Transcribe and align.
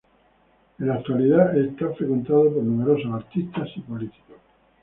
En 0.79 0.87
la 0.87 0.95
actualidad 0.95 1.55
es 1.55 1.75
frecuentado 1.77 2.51
por 2.51 2.63
numerosos 2.63 3.13
artistas 3.13 3.67
y 3.75 3.81
políticos. 3.81 4.37